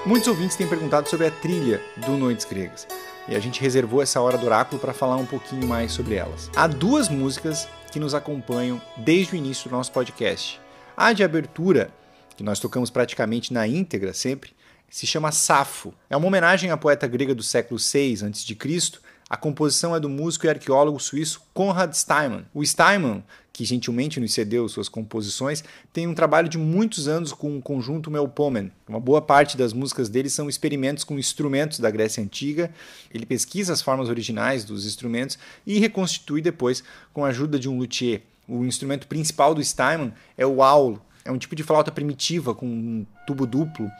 Muitos 0.06 0.28
ouvintes 0.28 0.54
têm 0.54 0.68
perguntado 0.68 1.08
sobre 1.08 1.26
a 1.26 1.32
trilha 1.32 1.82
do 1.96 2.12
Noites 2.12 2.44
Gregas. 2.44 2.86
E 3.26 3.34
a 3.34 3.40
gente 3.40 3.60
reservou 3.60 4.00
essa 4.00 4.20
hora 4.20 4.38
do 4.38 4.46
oráculo 4.46 4.80
para 4.80 4.94
falar 4.94 5.16
um 5.16 5.26
pouquinho 5.26 5.66
mais 5.66 5.90
sobre 5.90 6.14
elas. 6.14 6.48
Há 6.54 6.68
duas 6.68 7.08
músicas 7.08 7.66
que 7.90 7.98
nos 7.98 8.14
acompanham 8.14 8.80
desde 8.98 9.34
o 9.34 9.36
início 9.36 9.68
do 9.68 9.74
nosso 9.74 9.90
podcast. 9.90 10.60
A 10.96 11.12
de 11.12 11.24
abertura, 11.24 11.90
que 12.36 12.44
nós 12.44 12.60
tocamos 12.60 12.88
praticamente 12.88 13.52
na 13.52 13.66
íntegra 13.66 14.14
sempre, 14.14 14.52
se 14.88 15.08
chama 15.08 15.32
Safo. 15.32 15.92
É 16.08 16.16
uma 16.16 16.28
homenagem 16.28 16.70
à 16.70 16.76
poeta 16.76 17.08
grega 17.08 17.34
do 17.34 17.42
século 17.42 17.80
VI 17.80 18.14
a.C., 18.24 19.00
a 19.28 19.36
composição 19.36 19.94
é 19.94 19.98
do 19.98 20.08
músico 20.08 20.46
e 20.46 20.48
arqueólogo 20.48 21.00
suíço 21.00 21.42
Konrad 21.52 21.92
Steinmann. 21.92 22.46
O 22.54 22.64
Steinmann, 22.64 23.24
que 23.52 23.64
gentilmente 23.64 24.20
nos 24.20 24.32
cedeu 24.32 24.68
suas 24.68 24.88
composições, 24.88 25.64
tem 25.92 26.06
um 26.06 26.14
trabalho 26.14 26.48
de 26.48 26.56
muitos 26.56 27.08
anos 27.08 27.32
com 27.32 27.58
o 27.58 27.60
conjunto 27.60 28.08
Melpomen. 28.08 28.70
Uma 28.88 29.00
boa 29.00 29.20
parte 29.20 29.56
das 29.56 29.72
músicas 29.72 30.08
dele 30.08 30.30
são 30.30 30.48
experimentos 30.48 31.02
com 31.02 31.18
instrumentos 31.18 31.80
da 31.80 31.90
Grécia 31.90 32.22
Antiga. 32.22 32.70
Ele 33.12 33.26
pesquisa 33.26 33.72
as 33.72 33.82
formas 33.82 34.08
originais 34.08 34.64
dos 34.64 34.86
instrumentos 34.86 35.36
e 35.66 35.80
reconstitui 35.80 36.40
depois 36.40 36.84
com 37.12 37.24
a 37.24 37.28
ajuda 37.28 37.58
de 37.58 37.68
um 37.68 37.78
luthier. 37.78 38.22
O 38.46 38.64
instrumento 38.64 39.08
principal 39.08 39.56
do 39.56 39.64
Steinmann 39.64 40.12
é 40.38 40.46
o 40.46 40.62
aulo, 40.62 41.02
é 41.26 41.30
um 41.30 41.38
tipo 41.38 41.54
de 41.54 41.62
flauta 41.62 41.90
primitiva 41.90 42.54
com 42.54 42.66
um 42.66 43.06
tubo 43.26 43.46
duplo. 43.46 43.90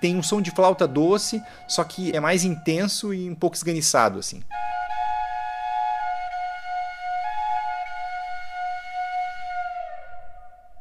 Tem 0.00 0.16
um 0.16 0.22
som 0.22 0.40
de 0.40 0.50
flauta 0.50 0.86
doce, 0.86 1.42
só 1.68 1.84
que 1.84 2.14
é 2.14 2.20
mais 2.20 2.44
intenso 2.44 3.12
e 3.12 3.28
um 3.28 3.34
pouco 3.34 3.56
esganiçado 3.56 4.18
assim. 4.18 4.40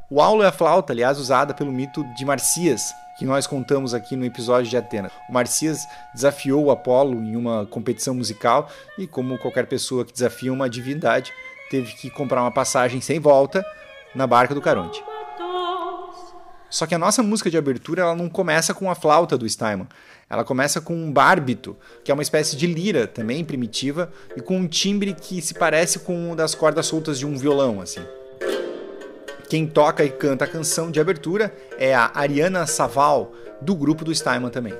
O 0.09 0.21
aulo 0.21 0.43
é 0.43 0.47
a 0.47 0.51
flauta, 0.51 0.93
aliás, 0.93 1.19
usada 1.19 1.53
pelo 1.53 1.71
mito 1.71 2.03
de 2.15 2.23
Marcias, 2.23 2.93
que 3.17 3.25
nós 3.25 3.47
contamos 3.47 3.93
aqui 3.93 4.15
no 4.15 4.23
episódio 4.23 4.69
de 4.69 4.77
Atenas. 4.77 5.11
O 5.27 5.33
Marcias 5.33 5.87
desafiou 6.13 6.65
o 6.65 6.71
Apolo 6.71 7.15
em 7.23 7.35
uma 7.35 7.65
competição 7.65 8.13
musical 8.13 8.69
e, 8.99 9.07
como 9.07 9.39
qualquer 9.39 9.65
pessoa 9.65 10.05
que 10.05 10.13
desafia 10.13 10.53
uma 10.53 10.69
divindade, 10.69 11.33
teve 11.71 11.93
que 11.95 12.11
comprar 12.11 12.41
uma 12.41 12.51
passagem 12.51 13.01
sem 13.01 13.19
volta 13.19 13.65
na 14.13 14.27
barca 14.27 14.53
do 14.53 14.61
Caronte. 14.61 15.03
Só 16.69 16.85
que 16.85 16.95
a 16.95 16.99
nossa 16.99 17.23
música 17.23 17.49
de 17.49 17.57
abertura 17.57 18.01
ela 18.01 18.15
não 18.15 18.29
começa 18.29 18.73
com 18.73 18.89
a 18.89 18.95
flauta 18.95 19.37
do 19.37 19.47
Steinman. 19.47 19.87
Ela 20.29 20.43
começa 20.43 20.81
com 20.81 20.95
um 20.95 21.11
bárbito, 21.11 21.77
que 22.03 22.11
é 22.11 22.13
uma 22.13 22.23
espécie 22.23 22.55
de 22.55 22.65
lira 22.65 23.05
também 23.05 23.45
primitiva 23.45 24.11
e 24.35 24.41
com 24.41 24.57
um 24.57 24.67
timbre 24.67 25.13
que 25.13 25.41
se 25.41 25.53
parece 25.53 25.99
com 25.99 26.31
o 26.31 26.35
das 26.35 26.55
cordas 26.55 26.87
soltas 26.87 27.19
de 27.19 27.25
um 27.25 27.37
violão, 27.37 27.79
assim. 27.79 28.01
Quem 29.47 29.67
toca 29.67 30.03
e 30.03 30.09
canta 30.09 30.45
a 30.45 30.47
canção 30.47 30.89
de 30.89 30.99
abertura 30.99 31.55
é 31.77 31.93
a 31.93 32.11
Ariana 32.15 32.65
Saval, 32.65 33.31
do 33.61 33.75
grupo 33.75 34.03
do 34.03 34.13
Steinman 34.13 34.49
também. 34.49 34.73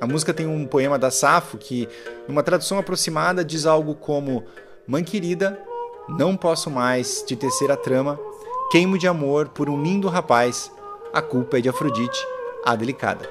A 0.00 0.06
música 0.06 0.32
tem 0.32 0.46
um 0.46 0.66
poema 0.66 0.98
da 0.98 1.10
Safo 1.10 1.58
que, 1.58 1.88
numa 2.28 2.42
tradução 2.42 2.78
aproximada, 2.78 3.44
diz 3.44 3.66
algo 3.66 3.94
como: 3.94 4.44
Mãe 4.86 5.02
querida, 5.02 5.58
não 6.08 6.36
posso 6.36 6.70
mais 6.70 7.22
te 7.22 7.34
tecer 7.34 7.70
a 7.70 7.76
trama, 7.76 8.18
queimo 8.70 8.96
de 8.96 9.08
amor 9.08 9.48
por 9.48 9.68
um 9.68 9.82
lindo 9.82 10.06
rapaz, 10.08 10.70
a 11.12 11.22
culpa 11.22 11.58
é 11.58 11.60
de 11.60 11.68
Afrodite, 11.68 12.18
a 12.64 12.76
delicada. 12.76 13.28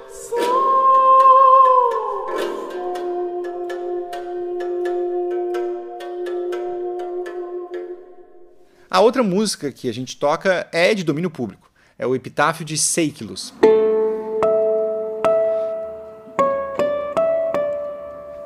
A 8.89 8.99
outra 8.99 9.21
música 9.21 9.71
que 9.71 9.89
a 9.89 9.93
gente 9.93 10.17
toca 10.17 10.67
é 10.71 10.93
de 10.93 11.03
domínio 11.03 11.29
público. 11.29 11.69
É 11.99 12.07
o 12.07 12.15
Epitáfio 12.15 12.65
de 12.65 12.77
Seikilos. 12.77 13.53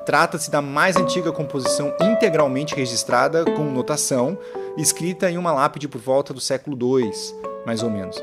Trata-se 0.05 0.51
da 0.51 0.61
mais 0.61 0.97
antiga 0.97 1.31
composição 1.31 1.95
integralmente 2.01 2.75
registrada 2.75 3.45
com 3.45 3.63
notação, 3.63 4.37
escrita 4.77 5.29
em 5.29 5.37
uma 5.37 5.53
lápide 5.53 5.87
por 5.87 6.01
volta 6.01 6.33
do 6.33 6.41
século 6.41 6.99
II, 6.99 7.11
mais 7.65 7.81
ou 7.81 7.89
menos. 7.89 8.21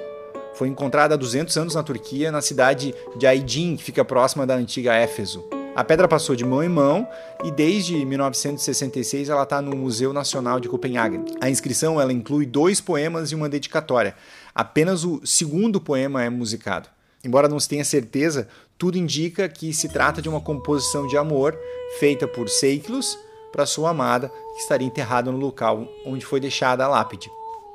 Foi 0.59 0.67
encontrada 0.67 1.15
há 1.15 1.17
200 1.17 1.57
anos 1.57 1.77
na 1.77 1.85
Turquia, 1.85 2.33
na 2.33 2.43
cidade 2.43 2.93
de 3.17 3.29
Aydin, 3.29 3.77
que 3.77 3.85
fica 3.85 4.05
próxima 4.05 4.45
da 4.45 4.57
antiga 4.57 4.93
Éfeso. 4.93 5.45
A 5.77 5.85
pedra 5.85 6.09
passou 6.09 6.35
de 6.35 6.45
mão 6.45 6.65
em 6.65 6.69
mão 6.69 7.09
e 7.45 7.53
desde 7.53 8.05
1966 8.05 9.29
ela 9.29 9.45
está 9.45 9.63
no 9.63 9.77
Museu 9.77 10.13
Nacional 10.13 10.59
de 10.59 10.69
Copenhague. 10.69 11.21
A 11.41 11.49
inscrição 11.49 12.01
ela 12.01 12.13
inclui 12.13 12.45
dois 12.45 12.81
poemas 12.81 13.31
e 13.31 13.37
uma 13.37 13.49
dedicatória. 13.49 14.17
Apenas 14.53 15.05
o 15.05 15.25
segundo 15.25 15.81
poema 15.81 16.25
é 16.25 16.29
musicado. 16.29 16.89
Embora 17.23 17.49
não 17.49 17.61
se 17.61 17.69
tenha 17.69 17.85
certeza, 17.85 18.49
tudo 18.77 18.99
indica 18.99 19.49
que 19.49 19.73
se 19.73 19.89
trata 19.89 20.21
de 20.21 20.29
uma 20.29 20.41
composição 20.41 21.07
de 21.07 21.17
amor 21.17 21.57
feita 22.01 22.27
por 22.27 22.49
Seikilos 22.49 23.17
para 23.53 23.65
sua 23.65 23.91
amada, 23.91 24.29
que 24.57 24.63
estaria 24.63 24.89
enterrada 24.89 25.31
no 25.31 25.39
local 25.39 25.87
onde 26.05 26.27
foi 26.27 26.41
deixada 26.41 26.85
a 26.85 26.89
lápide. 26.89 27.31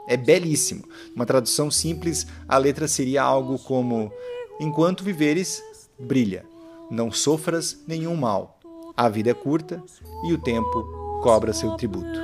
É 0.07 0.17
belíssimo. 0.17 0.83
Uma 1.15 1.25
tradução 1.25 1.71
simples, 1.71 2.27
a 2.47 2.57
letra 2.57 2.87
seria 2.87 3.23
algo 3.23 3.57
como: 3.59 4.11
Enquanto 4.59 5.03
viveres, 5.03 5.61
brilha 5.99 6.45
não 6.93 7.11
sofras 7.11 7.83
nenhum 7.87 8.15
mal. 8.15 8.59
A 8.95 9.09
vida 9.09 9.31
é 9.31 9.33
curta 9.33 9.83
e 10.27 10.33
o 10.33 10.37
tempo 10.37 11.19
cobra 11.23 11.51
seu 11.51 11.75
tributo. 11.75 12.19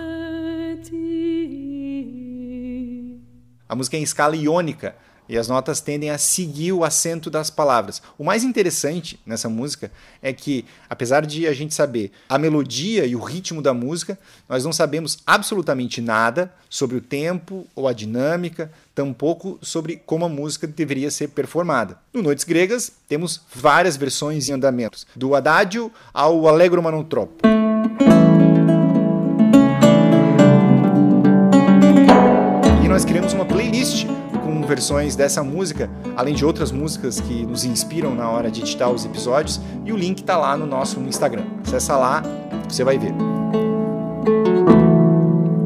A 3.68 3.76
música 3.76 3.98
é 3.98 4.00
em 4.00 4.04
escala 4.04 4.36
iônica 4.36 4.96
e 5.30 5.38
as 5.38 5.48
notas 5.48 5.80
tendem 5.80 6.10
a 6.10 6.18
seguir 6.18 6.74
o 6.74 6.84
acento 6.84 7.30
das 7.30 7.52
palavras. 7.52 8.02
O 8.18 8.24
mais 8.24 8.44
interessante 8.44 9.20
nessa 9.24 9.48
música 9.48 9.92
é 10.24 10.34
que, 10.34 10.66
apesar 10.90 11.24
de 11.26 11.48
a 11.48 11.54
gente 11.54 11.76
saber 11.76 12.12
a 12.28 12.40
melodia 12.40 13.06
e 13.06 13.16
o 13.16 13.22
ritmo 13.22 13.62
da 13.62 13.74
música, 13.74 14.18
nós 14.50 14.66
não 14.66 14.74
sabemos 14.74 15.20
absolutamente 15.28 16.02
nada 16.02 16.52
sobre 16.68 16.98
o 16.98 17.02
tempo 17.02 17.68
ou 17.76 17.88
a 17.88 17.94
dinâmica, 17.94 18.72
tampouco 18.96 19.60
sobre 19.62 20.02
como 20.04 20.26
a 20.26 20.30
música 20.30 20.66
deveria 20.66 21.12
ser 21.12 21.30
performada. 21.30 22.00
No 22.12 22.24
Noites 22.24 22.44
Gregas, 22.44 22.92
temos 23.08 23.42
várias 23.54 23.96
versões 23.96 24.50
em 24.50 24.54
andamentos, 24.54 25.06
do 25.16 25.36
adágio 25.36 25.92
ao 26.12 26.48
allegro 26.48 26.82
manutroppo. 26.82 27.48
E 32.84 32.88
nós 32.88 33.06
criamos 33.06 33.34
uma 33.34 33.46
playlist 33.46 34.08
versões 34.70 35.16
dessa 35.16 35.44
música, 35.44 35.90
além 36.16 36.36
de 36.36 36.46
outras 36.46 36.72
músicas 36.72 37.20
que 37.20 37.44
nos 37.44 37.66
inspiram 37.66 38.14
na 38.14 38.30
hora 38.30 38.52
de 38.52 38.62
editar 38.62 38.88
os 38.90 39.04
episódios, 39.04 39.60
e 39.84 39.92
o 39.92 39.98
link 39.98 40.20
está 40.20 40.38
lá 40.38 40.56
no 40.56 40.68
nosso 40.68 41.00
Instagram. 41.00 41.44
Acessa 41.66 41.98
lá, 41.98 42.24
você 42.68 42.84
vai 42.84 43.00
ver. 43.00 43.12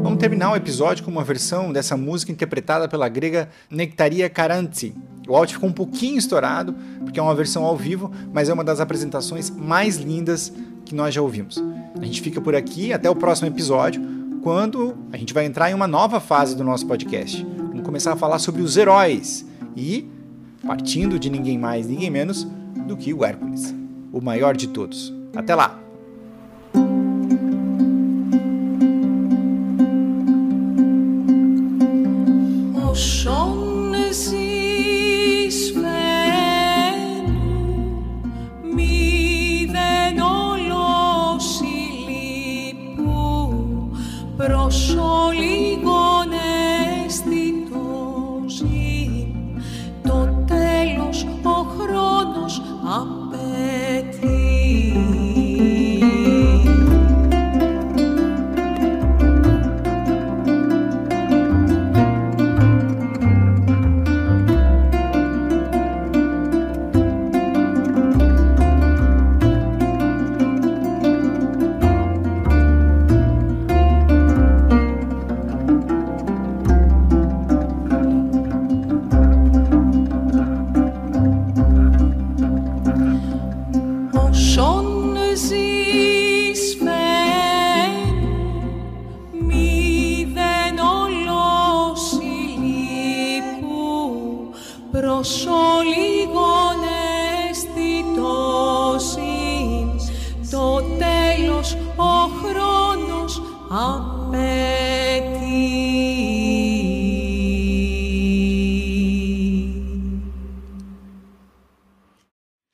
Vamos 0.02 0.18
terminar 0.18 0.52
o 0.52 0.56
episódio 0.56 1.04
com 1.04 1.10
uma 1.10 1.22
versão 1.22 1.70
dessa 1.70 1.98
música 1.98 2.32
interpretada 2.32 2.88
pela 2.88 3.06
grega 3.08 3.50
Nectaria 3.68 4.30
Karantzi. 4.30 4.94
O 5.28 5.36
áudio 5.36 5.56
ficou 5.56 5.68
um 5.68 5.72
pouquinho 5.72 6.16
estourado, 6.16 6.74
porque 7.04 7.20
é 7.20 7.22
uma 7.22 7.34
versão 7.34 7.62
ao 7.64 7.76
vivo, 7.76 8.10
mas 8.32 8.48
é 8.48 8.54
uma 8.54 8.64
das 8.64 8.80
apresentações 8.80 9.50
mais 9.50 9.96
lindas 9.96 10.50
que 10.86 10.94
nós 10.94 11.12
já 11.12 11.20
ouvimos. 11.20 11.62
A 12.00 12.04
gente 12.06 12.22
fica 12.22 12.40
por 12.40 12.54
aqui, 12.54 12.90
até 12.92 13.10
o 13.10 13.14
próximo 13.14 13.48
episódio, 13.48 14.02
quando 14.42 14.96
a 15.12 15.16
gente 15.18 15.34
vai 15.34 15.44
entrar 15.44 15.70
em 15.70 15.74
uma 15.74 15.86
nova 15.86 16.20
fase 16.20 16.56
do 16.56 16.64
nosso 16.64 16.86
podcast 16.86 17.53
começar 17.84 18.12
a 18.12 18.16
falar 18.16 18.40
sobre 18.40 18.62
os 18.62 18.76
heróis 18.76 19.46
e 19.76 20.08
partindo 20.66 21.18
de 21.18 21.30
ninguém 21.30 21.58
mais, 21.58 21.86
ninguém 21.86 22.10
menos 22.10 22.44
do 22.88 22.96
que 22.96 23.14
o 23.14 23.24
Hércules, 23.24 23.74
o 24.12 24.20
maior 24.20 24.56
de 24.56 24.68
todos. 24.68 25.12
Até 25.36 25.54
lá! 25.54 25.83